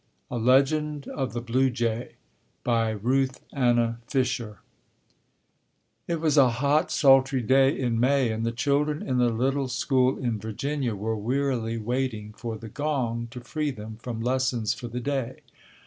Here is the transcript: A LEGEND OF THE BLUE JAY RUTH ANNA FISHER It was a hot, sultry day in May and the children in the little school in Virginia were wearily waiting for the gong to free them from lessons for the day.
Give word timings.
A 0.31 0.39
LEGEND 0.39 1.07
OF 1.09 1.33
THE 1.33 1.41
BLUE 1.41 1.69
JAY 1.69 2.15
RUTH 2.65 3.39
ANNA 3.53 3.99
FISHER 4.07 4.57
It 6.07 6.19
was 6.19 6.37
a 6.37 6.49
hot, 6.49 6.89
sultry 6.89 7.43
day 7.43 7.79
in 7.79 7.99
May 7.99 8.31
and 8.31 8.43
the 8.43 8.51
children 8.51 9.03
in 9.07 9.19
the 9.19 9.29
little 9.29 9.67
school 9.67 10.17
in 10.17 10.39
Virginia 10.39 10.95
were 10.95 11.15
wearily 11.15 11.77
waiting 11.77 12.33
for 12.33 12.57
the 12.57 12.67
gong 12.69 13.27
to 13.29 13.41
free 13.41 13.69
them 13.69 13.97
from 13.97 14.21
lessons 14.23 14.73
for 14.73 14.87
the 14.87 14.99
day. 15.01 15.41